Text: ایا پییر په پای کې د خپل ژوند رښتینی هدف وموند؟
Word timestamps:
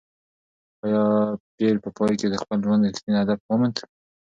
ایا 0.83 1.03
پییر 1.55 1.75
په 1.83 1.89
پای 1.97 2.13
کې 2.19 2.27
د 2.29 2.35
خپل 2.41 2.57
ژوند 2.65 2.85
رښتینی 2.87 3.19
هدف 3.21 3.39
وموند؟ 3.43 3.75